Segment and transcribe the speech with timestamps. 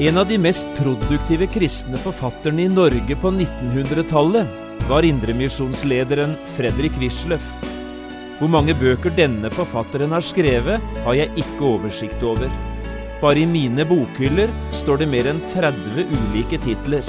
[0.00, 7.44] En av de mest produktive kristne forfatterne i Norge på 1900-tallet var indremisjonslederen Fredrik Wisløff.
[8.38, 12.48] Hvor mange bøker denne forfatteren har skrevet, har jeg ikke oversikt over.
[13.20, 17.04] Bare i mine bokhyller står det mer enn 30 ulike titler.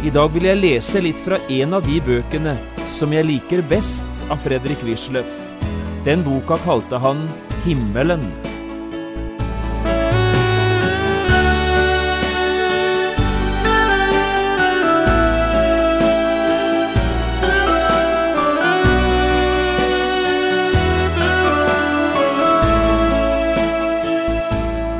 [0.00, 2.56] I dag vil jeg lese litt fra en av de bøkene
[2.88, 5.36] som jeg liker best av Fredrik Wisløff.
[6.08, 7.20] Den boka kalte han
[7.66, 8.24] Himmelen.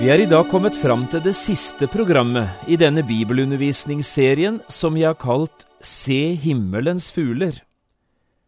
[0.00, 5.10] Vi er i dag kommet fram til det siste programmet i denne bibelundervisningsserien som jeg
[5.10, 7.58] har kalt Se himmelens fugler.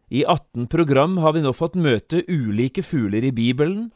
[0.09, 3.91] I 18 program har vi nå fått møte ulike fugler i Bibelen,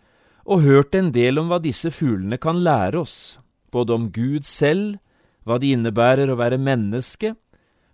[0.46, 3.18] og hørt en del om hva disse fuglene kan lære oss,
[3.74, 5.02] både om Gud selv,
[5.42, 7.34] hva det innebærer å være menneske,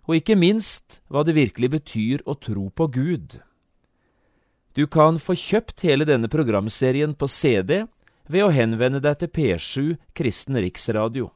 [0.04, 3.40] og ikke minst hva det virkelig betyr å tro på Gud.
[4.76, 7.86] Du kan få kjøpt hele denne programserien på CD
[8.28, 11.30] ved å henvende deg til P7 Kristen Riksradio.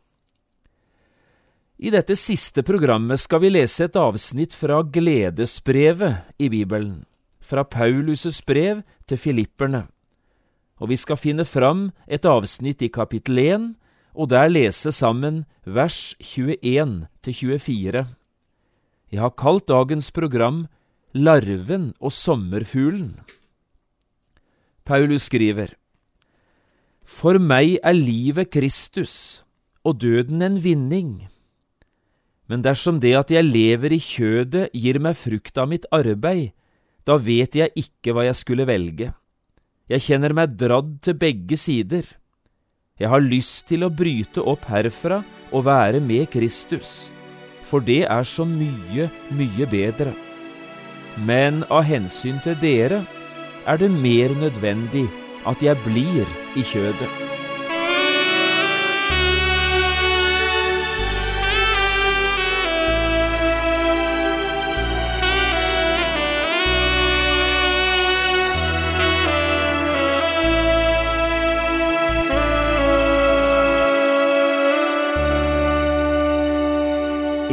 [1.78, 7.04] I dette siste programmet skal vi lese et avsnitt fra Gledesbrevet i Bibelen,
[7.38, 9.84] fra Paulus' brev til filipperne,
[10.82, 13.68] og vi skal finne fram et avsnitt i kapittel 1,
[14.18, 18.06] og der lese sammen vers 21 til 24.
[19.14, 20.66] Jeg har kalt dagens program
[21.14, 23.20] Larven og sommerfuglen.
[24.84, 25.76] Paulus skriver,
[27.08, 29.42] for meg er livet Kristus
[29.86, 31.12] og døden en vinning.
[32.48, 36.52] Men dersom det at jeg lever i kjødet gir meg frukt av mitt arbeid,
[37.08, 39.12] da vet jeg ikke hva jeg skulle velge.
[39.88, 42.04] Jeg kjenner meg dradd til begge sider.
[43.00, 47.08] Jeg har lyst til å bryte opp herfra og være med Kristus,
[47.64, 50.12] for det er så mye, mye bedre.
[51.24, 53.00] Men av hensyn til dere
[53.68, 55.06] er det mer nødvendig
[55.48, 56.28] at jeg blir
[56.58, 57.10] i kjødet.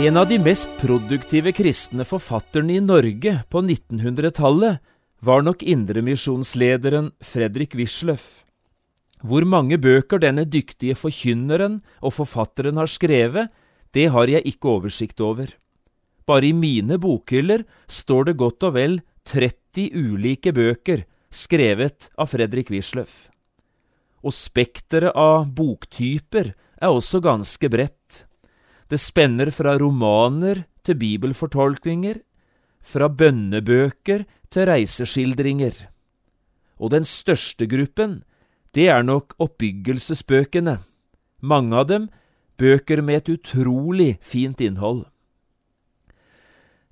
[0.05, 4.84] En av de mest produktive kristne forfatterne i Norge på 1900-tallet
[5.25, 8.43] var nok indremisjonslederen Fredrik Wisløff.
[9.25, 13.49] Hvor mange bøker denne dyktige forkynneren og forfatteren har skrevet,
[13.95, 15.49] det har jeg ikke oversikt over.
[16.25, 22.69] Bare i mine bokhyller står det godt og vel 30 ulike bøker skrevet av Fredrik
[22.73, 23.29] Wisløff.
[24.25, 28.25] Og spekteret av boktyper er også ganske bredt.
[28.89, 32.21] Det spenner fra romaner til bibelfortolkninger,
[32.85, 35.88] fra bønnebøker til reiseskildringer.
[36.78, 38.22] Og den største gruppen,
[38.75, 40.78] det er nok oppbyggelsesbøkene,
[41.41, 42.07] mange av dem
[42.59, 45.06] bøker med et utrolig fint innhold.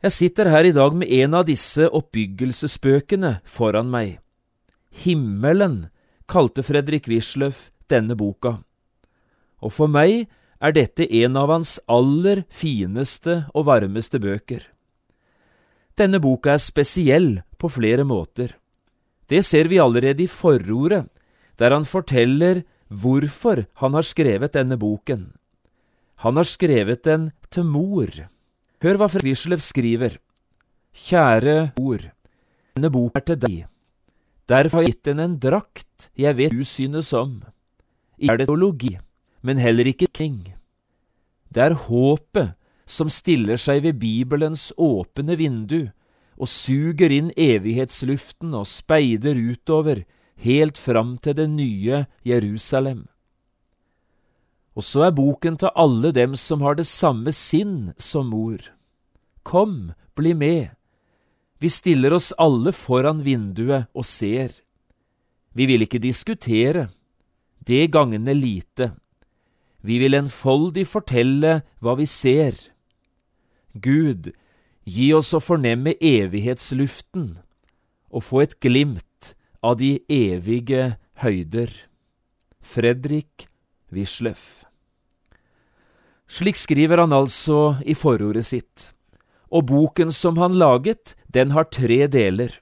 [0.04, 4.18] Jeg sitter her i dag med en av disse oppbyggelsesbøkene foran meg.
[5.04, 5.86] Himmelen
[6.28, 8.58] kalte Fredrik Wisløff denne boka,
[9.64, 10.28] og for meg
[10.64, 14.73] er dette en av hans aller fineste og varmeste bøker.
[16.00, 18.56] Denne boka er spesiell på flere måter.
[19.30, 21.06] Det ser vi allerede i forordet,
[21.58, 25.32] der han forteller hvorfor han har skrevet denne boken.
[26.26, 28.10] Han har skrevet den til mor.
[28.84, 30.18] Hør hva Frislev skriver.
[30.94, 32.02] Kjære mor,
[32.76, 33.62] denne boka er til deg.
[34.50, 37.40] Derfor har jeg gitt den en drakt jeg vet du synes om.
[38.18, 38.98] Ikke er det teologi,
[39.42, 40.54] men heller ikke ting.
[41.54, 42.54] Det er håpet
[42.86, 45.92] som stiller seg ved Bibelens åpne vindu
[46.38, 50.04] og suger inn evighetsluften og speider utover
[50.44, 53.06] helt fram til det nye Jerusalem.
[54.74, 58.58] Og så er boken til alle dem som har det samme sinn som mor.
[59.44, 60.74] Kom, bli med.
[61.62, 64.52] Vi stiller oss alle foran vinduet og ser.
[65.54, 66.90] Vi vil ikke diskutere,
[67.64, 68.92] det gagner lite.
[69.86, 72.58] Vi vil enfoldig fortelle hva vi ser.
[73.74, 74.32] Gud,
[74.86, 77.38] gi oss å fornemme evighetsluften
[78.14, 79.34] og få et glimt
[79.64, 81.72] av de evige høyder.
[82.62, 83.48] Fredrik
[83.94, 84.64] Wisløff.
[86.30, 88.92] Slik skriver han altså i forordet sitt,
[89.54, 92.56] og boken som han laget, den har tre deler.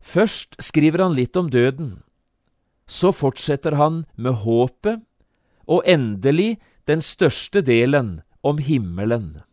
[0.00, 2.02] Først skriver han litt om døden,
[2.86, 5.04] så fortsetter han med håpet,
[5.64, 6.58] og endelig
[6.90, 9.43] den største delen om himmelen.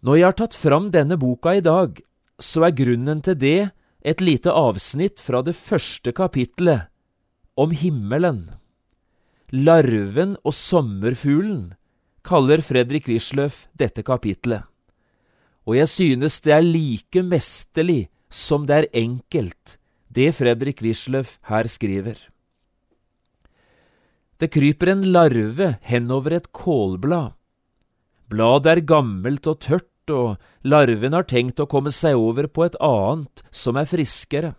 [0.00, 1.98] Når jeg har tatt fram denne boka i dag,
[2.40, 3.70] så er grunnen til det
[4.00, 6.88] et lite avsnitt fra det første kapitlet,
[7.60, 8.46] om himmelen.
[9.52, 11.74] Larven og sommerfuglen
[12.24, 14.64] kaller Fredrik Wisløff dette kapitlet,
[15.68, 19.76] og jeg synes det er like mesterlig som det er enkelt,
[20.08, 22.16] det Fredrik Wisløff her skriver.
[24.40, 27.34] Det kryper en larve henover et kålblad.
[28.30, 32.76] Bladet er gammelt og tørt, og larven har tenkt å komme seg over på et
[32.82, 34.54] annet som er friskere.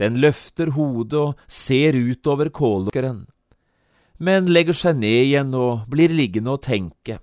[0.00, 3.22] Den løfter hodet og ser utover kålåkeren,
[4.18, 7.20] men legger seg ned igjen og blir liggende og tenke.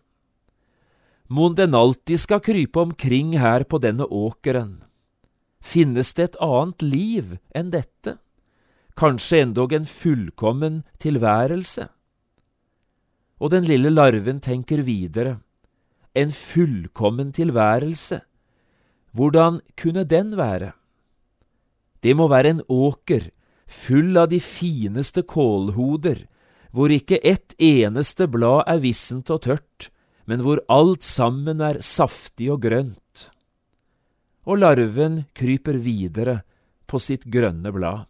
[1.31, 4.81] Mon den alltid skal krype omkring her på denne åkeren.
[5.61, 8.17] Finnes det et annet liv enn dette?
[8.99, 11.87] Kanskje endog en fullkommen tilværelse?
[13.41, 15.39] Og den lille larven tenker videre.
[16.13, 18.21] En fullkommen tilværelse.
[19.11, 20.73] Hvordan kunne den være?
[22.01, 23.31] Det må være en åker
[23.71, 26.25] full av de fineste kålhoder,
[26.71, 29.89] hvor ikke ett eneste blad er vissent og tørt,
[30.25, 33.27] men hvor alt sammen er saftig og grønt.
[34.45, 36.41] Og larven kryper videre
[36.87, 38.07] på sitt grønne blad.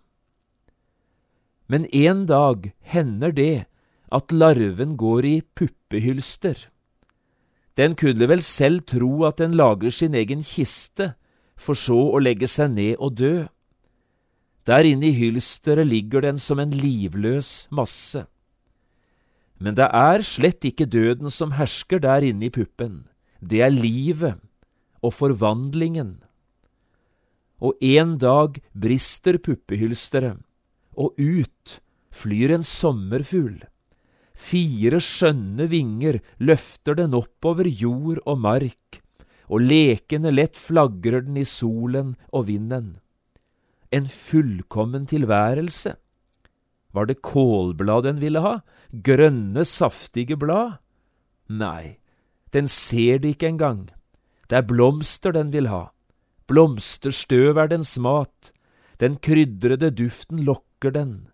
[1.71, 3.65] Men en dag hender det
[4.11, 6.67] at larven går i puppehylster.
[7.79, 11.13] Den kunne vel selv tro at den lager sin egen kiste,
[11.55, 13.47] for så å legge seg ned og dø.
[14.67, 18.25] Der inne i hylsteret ligger den som en livløs masse.
[19.61, 23.05] Men det er slett ikke døden som hersker der inne i puppen,
[23.41, 24.41] det er livet
[25.01, 26.19] og forvandlingen.
[27.61, 30.41] Og en dag brister puppehylsteret,
[30.97, 31.77] og ut
[32.13, 33.61] flyr en sommerfugl.
[34.41, 39.01] Fire skjønne vinger løfter den oppover jord og mark,
[39.51, 42.95] og lekende lett flagrer den i solen og vinden
[43.91, 45.95] en fullkommen tilværelse.
[46.91, 48.59] Var det kålblad den ville ha?
[48.91, 50.79] Grønne, saftige blad?
[51.47, 51.99] Nei,
[52.55, 53.89] den ser det ikke engang.
[54.47, 55.91] Det er blomster den vil ha.
[56.47, 58.51] Blomsterstøv er dens mat.
[58.99, 61.30] Den krydrede duften lokker den.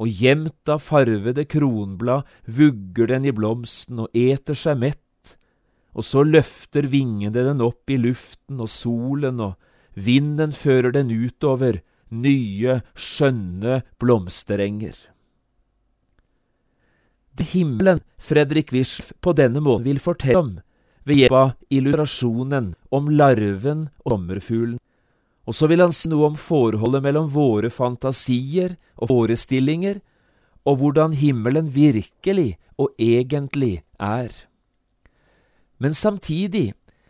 [0.00, 5.34] Og gjemt av farvede kronblad vugger den i blomsten og eter seg mett.
[5.92, 9.58] Og så løfter vingene den opp i luften og solen og
[9.94, 11.80] Vinden fører den utover
[12.10, 14.94] nye, skjønne blomsterenger.
[17.34, 20.52] Det himmelen Fredrik Wischf på denne måten vil fortelle om,
[21.04, 24.79] ved hjelp av illustrasjonen om larven og sommerfuglen,
[25.50, 29.96] og så vil han si noe om forholdet mellom våre fantasier og forestillinger,
[30.62, 34.30] og hvordan himmelen virkelig og egentlig er.
[35.82, 36.68] Men samtidig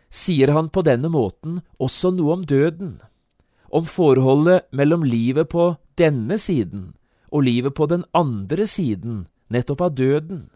[0.09, 2.95] sier han på denne måten også noe om døden,
[3.69, 6.95] om forholdet mellom livet på denne siden
[7.29, 10.47] og livet på den andre siden, nettopp av døden.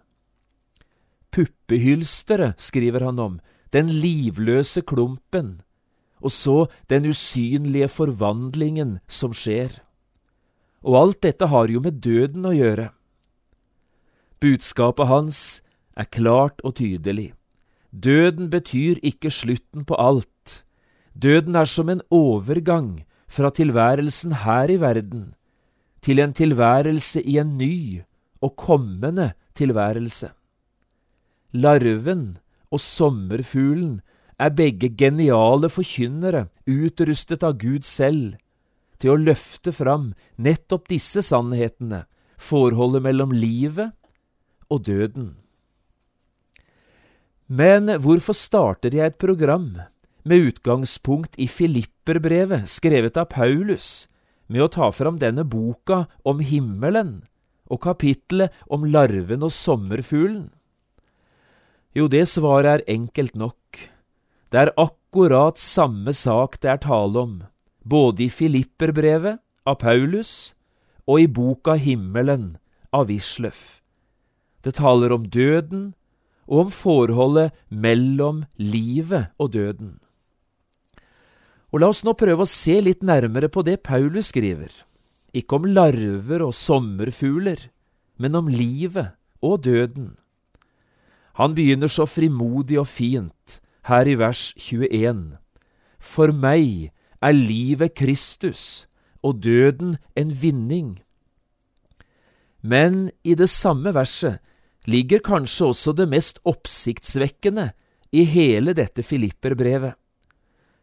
[1.30, 3.38] Puppehylsteret skriver han om,
[3.70, 5.60] den livløse klumpen,
[6.22, 6.58] og så
[6.90, 9.82] den usynlige forvandlingen som skjer.
[10.86, 12.92] Og alt dette har jo med døden å gjøre.
[14.40, 15.40] Budskapet hans
[15.98, 17.34] er klart og tydelig.
[17.92, 20.62] Døden betyr ikke slutten på alt.
[21.16, 25.34] Døden er som en overgang fra tilværelsen her i verden
[26.06, 28.04] til en tilværelse i en ny
[28.44, 30.30] og kommende tilværelse.
[31.56, 32.38] Larven
[32.70, 34.02] og sommerfuglen
[34.42, 38.36] er begge geniale forkynnere, utrustet av Gud selv,
[39.00, 43.94] til å løfte fram nettopp disse sannhetene, forholdet mellom livet
[44.72, 45.36] og døden.
[47.46, 49.76] Men hvorfor starter jeg et program
[50.26, 54.08] med utgangspunkt i Filipperbrevet skrevet av Paulus,
[54.50, 57.24] med å ta fram denne boka om himmelen
[57.70, 60.50] og kapittelet om larven og sommerfuglen?
[61.96, 63.60] Jo, det svaret er enkelt nok.
[64.54, 67.34] Det er akkurat samme sak det er tale om,
[67.82, 70.54] både i Filipperbrevet av Paulus
[71.10, 72.56] og i boka Himmelen
[72.94, 73.82] av Wisløff.
[74.62, 75.94] Det taler om døden
[76.46, 79.98] og om forholdet mellom livet og døden.
[81.74, 84.70] Og La oss nå prøve å se litt nærmere på det Paulus skriver,
[85.36, 87.68] ikke om larver og sommerfugler,
[88.22, 90.14] men om livet og døden.
[91.36, 95.38] Han begynner så frimodig og fint her i vers 21.
[96.02, 98.86] For meg er livet Kristus
[99.26, 101.00] og døden en vinning.
[102.62, 104.42] Men i det samme verset
[104.90, 107.72] ligger kanskje også det mest oppsiktsvekkende
[108.14, 109.94] i hele dette Filipperbrevet.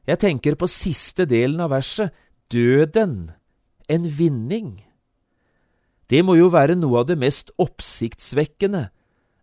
[0.07, 2.11] Jeg tenker på siste delen av verset,
[2.51, 3.31] døden,
[3.89, 4.83] en vinning.
[6.11, 8.89] Det må jo være noe av det mest oppsiktsvekkende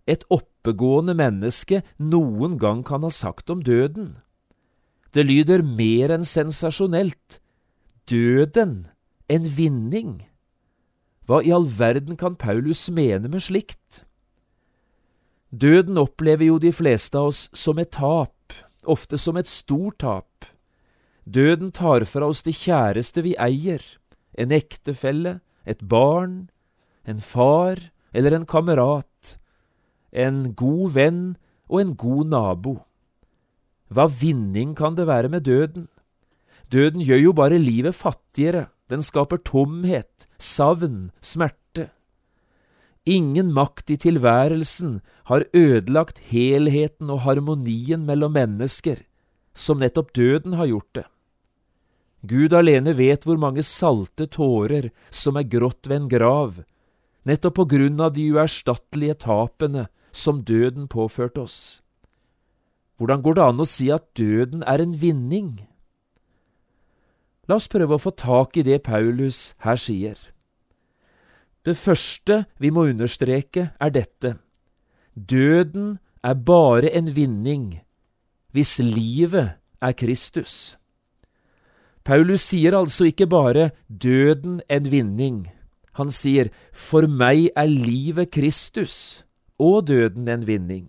[0.10, 4.18] et oppegående menneske noen gang kan ha sagt om døden.
[5.14, 7.40] Det lyder mer enn sensasjonelt.
[8.10, 8.88] Døden,
[9.30, 10.12] en vinning.
[11.30, 14.04] Hva i all verden kan Paulus mene med slikt?
[15.50, 18.54] Døden opplever jo de fleste av oss som et tap,
[18.86, 20.46] ofte som et stort tap.
[21.26, 23.82] Døden tar fra oss det kjæreste vi eier,
[24.38, 26.50] en ektefelle, et barn,
[27.06, 29.09] en far eller en kamerat,
[30.12, 31.24] en god venn
[31.70, 32.76] og en god nabo.
[33.90, 35.88] Hva vinning kan det være med døden?
[36.70, 41.90] Døden gjør jo bare livet fattigere, den skaper tomhet, savn, smerte.
[43.10, 45.00] Ingen makt i tilværelsen
[45.30, 49.02] har ødelagt helheten og harmonien mellom mennesker,
[49.54, 51.06] som nettopp døden har gjort det.
[52.30, 56.60] Gud alene vet hvor mange salte tårer som er grått ved en grav,
[57.26, 59.88] nettopp på grunn av de uerstattelige tapene
[60.20, 61.60] som døden påførte oss.
[63.00, 65.54] Hvordan går det an å si at døden er en vinning?
[67.48, 70.20] La oss prøve å få tak i det Paulus her sier.
[71.64, 74.36] Det første vi må understreke, er dette.
[75.16, 77.80] Døden er bare en vinning
[78.52, 80.76] hvis livet er Kristus.
[82.04, 85.48] Paulus sier altså ikke bare døden en vinning.
[86.00, 89.24] Han sier for meg er livet Kristus
[89.60, 90.88] og døden en vinning.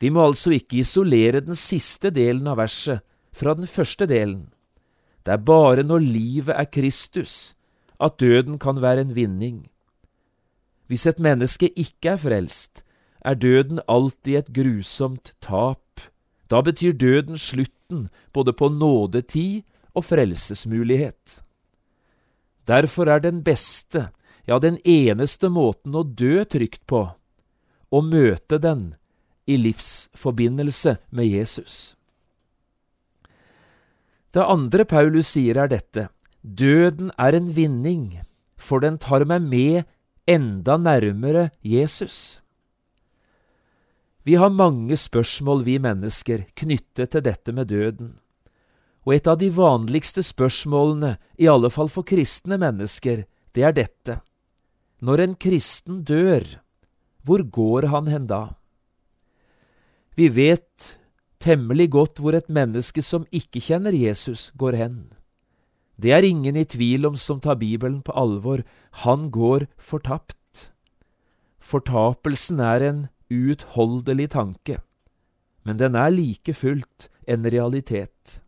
[0.00, 4.48] Vi må altså ikke isolere den siste delen av verset fra den første delen.
[5.24, 7.54] Det er bare når livet er Kristus
[8.02, 9.68] at døden kan være en vinning.
[10.86, 12.82] Hvis et menneske ikke er frelst,
[13.24, 16.02] er døden alltid et grusomt tap.
[16.50, 19.62] Da betyr døden slutten både på nådetid
[19.94, 21.40] og frelsesmulighet.
[22.68, 24.10] Derfor er den beste,
[24.46, 27.06] ja, den eneste måten å dø trygt på,
[27.94, 28.94] å møte den
[29.46, 31.94] i livsforbindelse med Jesus.
[34.34, 36.08] Det andre Paulus sier, er dette.
[36.42, 38.24] Døden er en vinning,
[38.58, 39.84] for den tar meg med
[40.26, 42.40] enda nærmere Jesus.
[44.24, 48.14] Vi har mange spørsmål, vi mennesker, knyttet til dette med døden.
[49.04, 54.18] Og et av de vanligste spørsmålene, i alle fall for kristne mennesker, det er dette.
[55.04, 56.63] Når en kristen dør,
[57.24, 58.54] hvor går han hen da?
[60.14, 60.94] Vi vet
[61.42, 64.98] temmelig godt hvor et menneske som ikke kjenner Jesus, går hen.
[66.00, 68.64] Det er ingen i tvil om som tar Bibelen på alvor,
[69.04, 70.70] han går fortapt.
[71.58, 73.02] Fortapelsen er en
[73.32, 74.80] uutholdelig tanke,
[75.64, 78.40] men den er like fullt en realitet.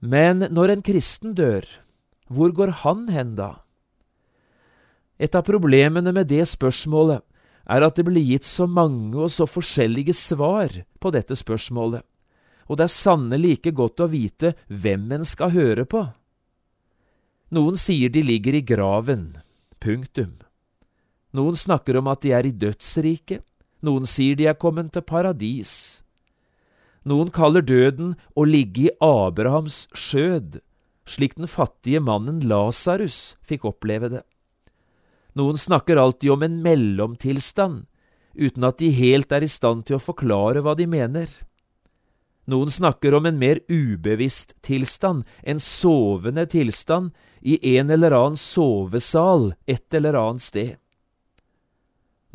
[0.00, 1.66] Men når en kristen dør,
[2.26, 3.60] hvor går han hen da?
[5.20, 7.20] Et av problemene med det spørsmålet
[7.70, 12.06] er at det blir gitt så mange og så forskjellige svar på dette spørsmålet
[12.70, 16.04] og det er sannelig ikke godt å vite hvem en skal høre på.
[17.50, 19.40] Noen sier de ligger i graven.
[19.82, 20.36] Punktum.
[21.34, 23.42] Noen snakker om at de er i dødsriket.
[23.82, 25.72] Noen sier de er kommet til paradis.
[27.02, 30.60] Noen kaller døden å ligge i Abrahams skjød,
[31.08, 34.22] slik den fattige mannen Lasarus fikk oppleve det.
[35.38, 37.86] Noen snakker alltid om en mellomtilstand,
[38.34, 41.30] uten at de helt er i stand til å forklare hva de mener.
[42.50, 49.54] Noen snakker om en mer ubevisst tilstand, en sovende tilstand, i en eller annen sovesal
[49.70, 50.72] et eller annet sted.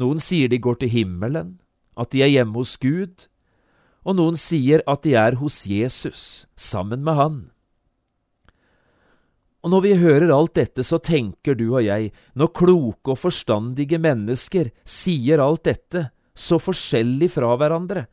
[0.02, 1.58] Noen sier de går til himmelen,
[1.96, 3.28] at de er hjemme hos Gud,
[4.06, 7.38] og noen sier at de er hos Jesus, sammen med Han.
[9.66, 13.98] Og når vi hører alt dette, så tenker du og jeg, når kloke og forstandige
[13.98, 18.06] mennesker sier alt dette, så forskjellig fra hverandre,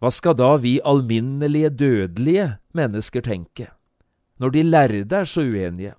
[0.00, 3.68] hva skal da vi alminnelige, dødelige mennesker tenke,
[4.40, 5.92] når de lærde er så uenige?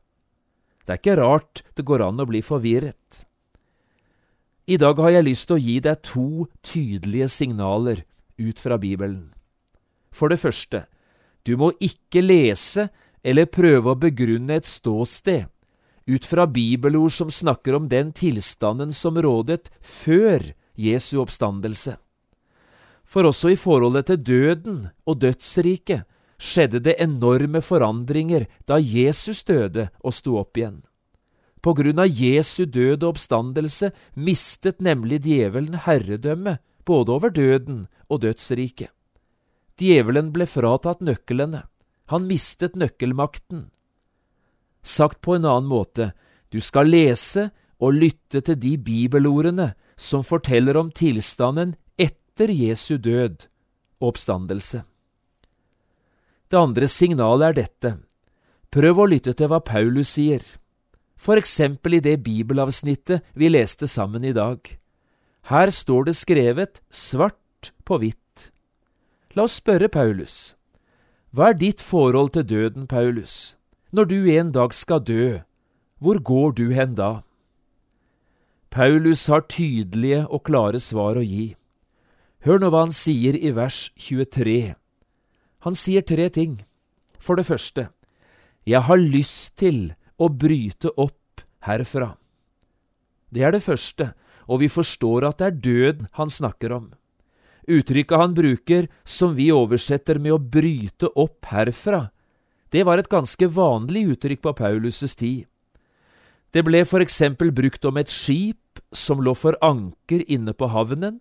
[0.86, 3.24] Det er ikke rart det går an å bli forvirret.
[4.66, 8.02] I dag har jeg lyst til å gi deg to tydelige signaler
[8.42, 9.34] ut fra Bibelen.
[10.10, 10.88] For det første,
[11.46, 12.90] du må ikke lese
[13.28, 15.48] eller prøve å begrunne et ståsted
[16.08, 21.98] ut fra bibelord som snakker om den tilstanden som rådet før Jesu oppstandelse.
[23.08, 26.08] For også i forholdet til døden og dødsriket
[26.40, 30.84] skjedde det enorme forandringer da Jesus døde og sto opp igjen.
[31.64, 38.22] På grunn av Jesu død og oppstandelse mistet nemlig djevelen herredømme både over døden og
[38.24, 38.92] dødsriket.
[39.78, 41.66] Djevelen ble fratatt nøklene.
[42.08, 43.68] Han mistet nøkkelmakten.
[44.84, 46.14] Sagt på en annen måte,
[46.50, 47.50] du skal lese
[47.84, 53.50] og lytte til de bibelordene som forteller om tilstanden etter Jesu død
[54.00, 54.84] og oppstandelse.
[56.48, 57.94] Det andre signalet er dette.
[58.72, 60.44] Prøv å lytte til hva Paulus sier,
[61.18, 64.62] for eksempel i det bibelavsnittet vi leste sammen i dag.
[65.52, 68.52] Her står det skrevet svart på hvitt.
[69.36, 70.57] La oss spørre Paulus.
[71.36, 73.58] Hva er ditt forhold til døden, Paulus?
[73.92, 75.40] Når du en dag skal dø,
[76.00, 77.22] hvor går du hen da?
[78.72, 81.56] Paulus har tydelige og klare svar å gi.
[82.46, 84.76] Hør nå hva han sier i vers 23.
[85.68, 86.62] Han sier tre ting.
[87.20, 87.90] For det første,
[88.64, 92.14] jeg har lyst til å bryte opp herfra.
[93.34, 94.14] Det er det første,
[94.48, 96.88] og vi forstår at det er død han snakker om.
[97.68, 102.08] Uttrykket han bruker, som vi oversetter med å bryte opp herfra,
[102.72, 105.46] det var et ganske vanlig uttrykk på Paulus' tid.
[106.52, 111.20] Det ble for eksempel brukt om et skip som lå for anker inne på havnen.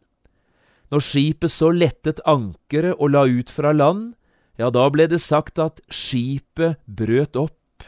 [0.90, 4.14] Når skipet så lettet ankeret og la ut fra land,
[4.58, 7.84] ja, da ble det sagt at skipet brøt opp.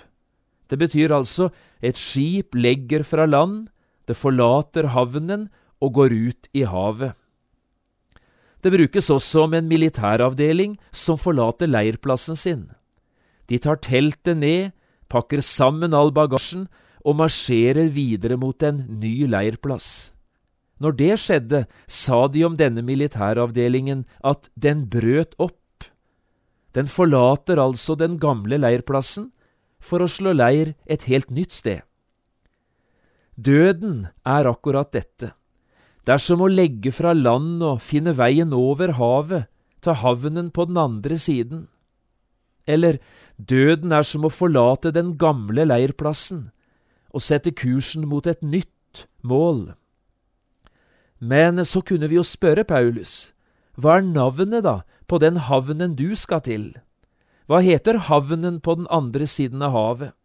[0.69, 1.49] Det betyr altså
[1.81, 3.71] et skip legger fra land,
[4.07, 5.49] det forlater havnen
[5.81, 7.15] og går ut i havet.
[8.63, 12.67] Det brukes også om en militæravdeling som forlater leirplassen sin.
[13.49, 14.71] De tar teltet ned,
[15.09, 16.67] pakker sammen all bagasjen
[17.07, 20.13] og marsjerer videre mot en ny leirplass.
[20.79, 25.87] Når det skjedde, sa de om denne militæravdelingen at den brøt opp.
[26.75, 29.33] Den forlater altså den gamle leirplassen
[29.83, 31.83] for å slå leir et helt nytt sted.
[33.39, 35.33] Døden er akkurat dette.
[36.09, 39.45] Det er som å legge fra land og finne veien over havet,
[39.85, 41.67] til havnen på den andre siden.
[42.65, 42.97] Eller
[43.37, 46.49] døden er som å forlate den gamle leirplassen
[47.13, 49.75] og sette kursen mot et nytt mål.
[51.21, 53.35] Men så kunne vi jo spørre Paulus,
[53.77, 54.79] hva er navnet da
[55.13, 56.71] på den havnen du skal til?
[57.53, 60.17] Hva heter havnen på den andre siden av havet?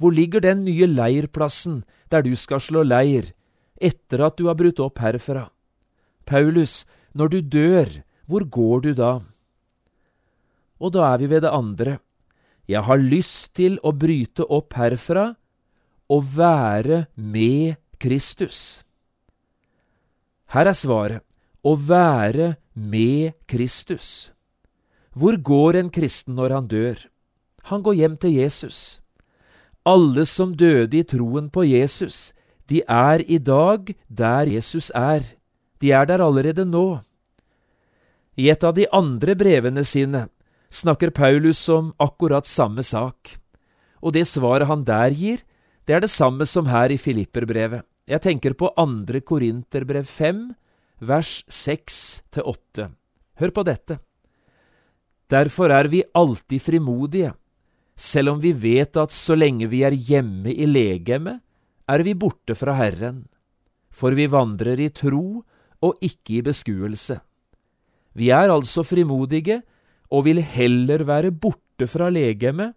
[0.00, 3.34] Hvor ligger den nye leirplassen der du skal slå leir
[3.80, 5.48] etter at du har brutt opp herfra?
[6.28, 7.88] Paulus, når du dør,
[8.28, 9.12] hvor går du da?
[10.78, 11.98] Og da er vi ved det andre.
[12.68, 15.32] Jeg har lyst til å bryte opp herfra
[16.12, 18.84] og være med Kristus.
[20.52, 21.24] Her er svaret
[21.64, 24.30] å være med Kristus.
[25.12, 27.00] Hvor går en kristen når han dør?
[27.68, 29.00] Han går hjem til Jesus.
[29.84, 32.32] Alle som døde i troen på Jesus,
[32.68, 35.24] de er i dag der Jesus er.
[35.80, 37.00] De er der allerede nå.
[38.38, 40.28] I et av de andre brevene sine
[40.70, 43.38] snakker Paulus om akkurat samme sak,
[44.04, 45.40] og det svaret han der gir,
[45.88, 47.82] det er det samme som her i Filipperbrevet.
[48.08, 50.44] Jeg tenker på andre Korinterbrev 5,
[51.00, 52.88] vers 6–8.
[53.40, 53.98] Hør på dette.
[55.28, 57.34] Derfor er vi alltid frimodige,
[57.96, 61.42] selv om vi vet at så lenge vi er hjemme i legemet,
[61.88, 63.24] er vi borte fra Herren,
[63.90, 65.42] for vi vandrer i tro
[65.84, 67.18] og ikke i beskuelse.
[68.18, 69.62] Vi er altså frimodige
[70.10, 72.74] og vil heller være borte fra legemet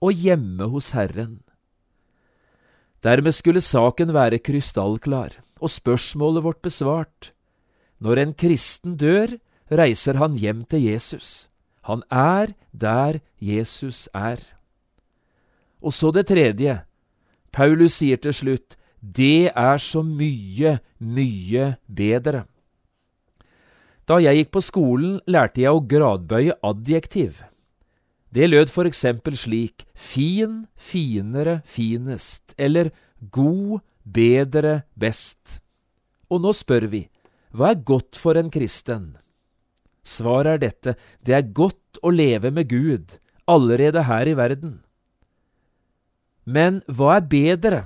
[0.00, 1.40] og hjemme hos Herren.
[3.00, 7.32] Dermed skulle saken være krystallklar og spørsmålet vårt besvart.
[8.00, 9.38] Når en kristen dør,
[9.70, 11.48] reiser han hjem til Jesus.
[11.88, 14.40] Han er der Jesus er.
[15.80, 16.80] Og så det tredje.
[17.52, 22.44] Paulus sier til slutt, det er så mye, mye bedre.
[24.10, 27.40] Da jeg gikk på skolen, lærte jeg å gradbøye adjektiv.
[28.30, 32.92] Det lød for eksempel slik fin, finere, finest, eller
[33.34, 35.58] god, bedre, best.
[36.30, 37.04] Og nå spør vi,
[37.50, 39.16] hva er godt for en kristen?
[40.06, 40.94] Svaret er dette,
[41.26, 43.18] det er godt å leve med Gud,
[43.50, 44.78] allerede her i verden.
[46.44, 47.80] Men hva er bedre?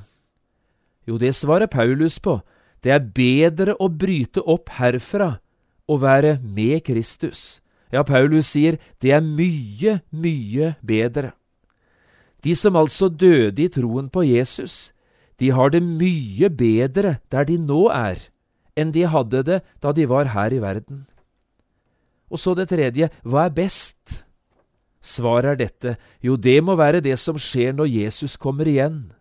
[1.06, 2.40] Jo, det svarer Paulus på.
[2.84, 5.38] Det er bedre å bryte opp herfra
[5.88, 7.60] og være med Kristus.
[7.92, 11.32] Ja, Paulus sier det er mye, mye bedre.
[12.44, 14.92] De som altså døde i troen på Jesus,
[15.40, 18.18] de har det mye bedre der de nå er,
[18.76, 21.06] enn de hadde det da de var her i verden.
[22.28, 24.23] Og så det tredje, hva er best?
[25.04, 29.12] Svaret er dette, jo det må være det som skjer når Jesus kommer igjen,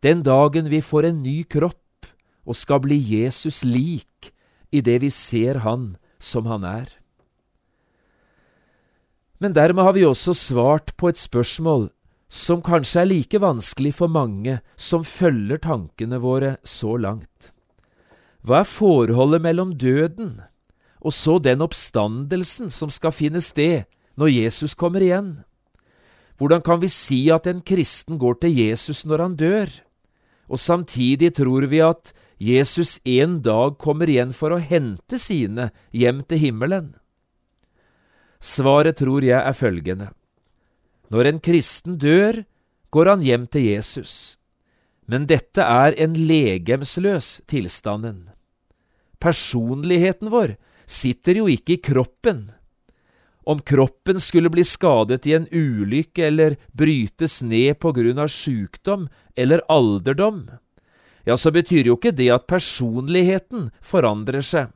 [0.00, 2.08] den dagen vi får en ny kropp
[2.46, 4.30] og skal bli Jesus lik
[4.72, 6.88] i det vi ser Han som Han er.
[9.36, 11.90] Men dermed har vi også svart på et spørsmål
[12.32, 17.52] som kanskje er like vanskelig for mange som følger tankene våre så langt.
[18.40, 20.38] Hva er forholdet mellom døden
[21.06, 23.84] og så den oppstandelsen som skal finne sted
[24.16, 25.44] når Jesus kommer igjen?
[26.36, 29.72] Hvordan kan vi si at en kristen går til Jesus når han dør,
[30.46, 36.20] og samtidig tror vi at Jesus en dag kommer igjen for å hente sine hjem
[36.28, 36.92] til himmelen?
[38.40, 40.10] Svaret tror jeg er følgende.
[41.08, 42.44] Når en kristen dør,
[42.92, 44.36] går han hjem til Jesus.
[45.06, 48.28] Men dette er en legemsløs tilstanden.
[49.22, 52.50] Personligheten vår sitter jo ikke i kroppen.
[53.46, 59.06] Om kroppen skulle bli skadet i en ulykke eller brytes ned på grunn av sykdom
[59.38, 60.48] eller alderdom,
[61.26, 64.70] ja, så betyr jo ikke det at personligheten forandrer seg.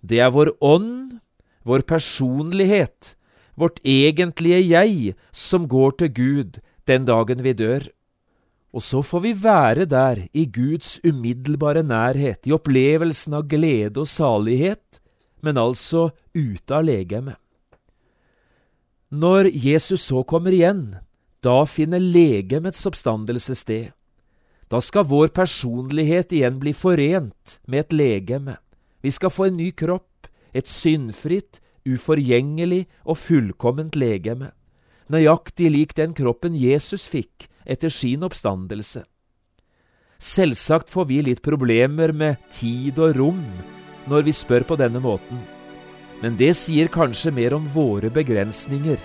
[0.00, 1.18] Det er vår ånd,
[1.64, 3.14] vår personlighet,
[3.56, 7.88] vårt egentlige jeg, som går til Gud den dagen vi dør.
[8.72, 14.08] Og så får vi være der i Guds umiddelbare nærhet, i opplevelsen av glede og
[14.08, 15.00] salighet,
[15.44, 17.41] men altså ute av legemet.
[19.12, 20.96] Når Jesus så kommer igjen,
[21.44, 23.90] da finner legemets oppstandelse sted.
[24.72, 28.56] Da skal vår personlighet igjen bli forent med et legeme.
[29.04, 34.52] Vi skal få en ny kropp, et syndfritt, uforgjengelig og fullkomment legeme,
[35.12, 39.04] nøyaktig lik den kroppen Jesus fikk etter sin oppstandelse.
[40.22, 43.42] Selvsagt får vi litt problemer med tid og rom
[44.08, 45.42] når vi spør på denne måten,
[46.22, 49.00] men det sier kanskje mer om våre begrensninger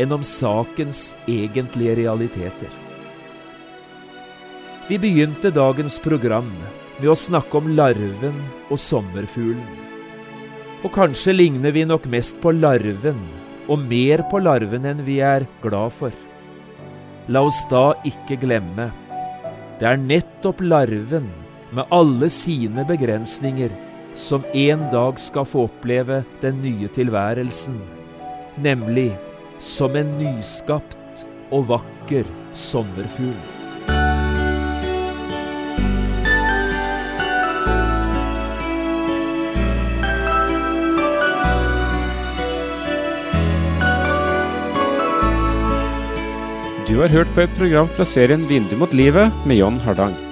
[0.00, 2.70] enn om sakens egentlige realiteter.
[4.88, 6.50] Vi begynte dagens program
[6.98, 8.38] med å snakke om larven
[8.70, 9.62] og sommerfuglen.
[10.82, 13.20] Og kanskje ligner vi nok mest på larven,
[13.70, 16.14] og mer på larven enn vi er glad for.
[17.30, 18.88] La oss da ikke glemme.
[19.78, 21.30] Det er nettopp larven,
[21.72, 23.70] med alle sine begrensninger,
[24.14, 27.78] som en dag skal få oppleve den nye tilværelsen,
[28.60, 29.10] nemlig
[29.62, 33.36] som en nyskapt og vakker sommerfugl.
[46.92, 50.31] Du har hørt på et program fra serien Vindu mot livet med John Hardang.